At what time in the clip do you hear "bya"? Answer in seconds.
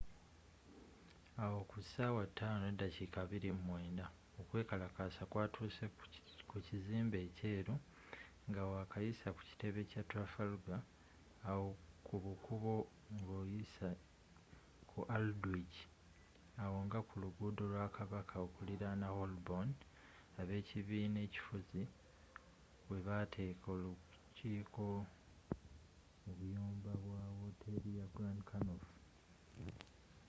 27.03-27.23